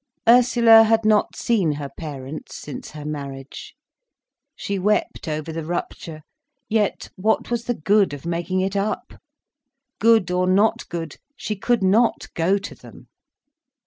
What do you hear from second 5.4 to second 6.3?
the rupture,